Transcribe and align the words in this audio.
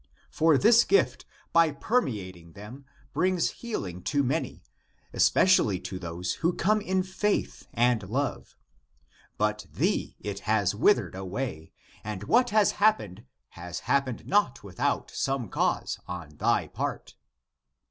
For 0.31 0.57
this 0.57 0.83
gift, 0.83 1.25
by 1.53 1.71
permeating 1.73 2.53
them, 2.53 2.85
brings 3.13 3.51
healing 3.51 4.01
to 4.05 4.23
many, 4.23 4.63
especially 5.13 5.79
to 5.81 5.99
those 5.99 6.33
who 6.41 6.53
come 6.53 6.81
in 6.81 7.03
faith 7.03 7.67
and 7.71 8.01
love; 8.09 8.57
but 9.37 9.67
thee 9.71 10.15
it 10.19 10.39
has 10.49 10.73
withered 10.73 11.13
away, 11.13 11.71
and 12.03 12.23
what 12.23 12.49
has 12.49 12.71
happened 12.81 13.25
has 13.49 13.81
happened 13.81 14.25
not 14.25 14.63
without 14.63 15.11
some 15.11 15.47
cause 15.49 15.99
(on 16.07 16.37
thy 16.37 16.67
part.) 16.67 17.13